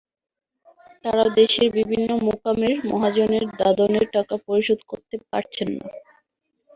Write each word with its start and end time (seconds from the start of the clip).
তাঁরা 1.05 1.25
দেশের 1.37 1.67
বিভিন্ন 1.77 2.09
মোকামের 2.25 2.75
মহাজনের 2.91 3.43
দাদনের 3.59 4.05
টাকা 4.15 4.35
পরিশোধ 4.47 4.79
করতে 4.89 5.15
পারছেন 5.29 5.69
না। 5.77 5.87